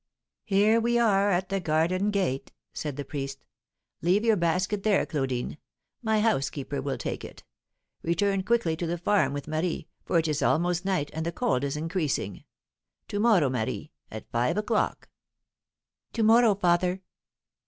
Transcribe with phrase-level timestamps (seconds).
[0.45, 3.45] "Here we are at the garden gate," said the priest.
[4.01, 5.59] "Leave your basket there, Claudine;
[6.01, 7.43] my housekeeper will take it.
[8.01, 11.63] Return quickly to the farm with Marie, for it is almost night, and the cold
[11.63, 12.45] is increasing.
[13.09, 15.07] To morrow, Marie, at five o'clock."
[16.13, 17.03] "To morrow, father."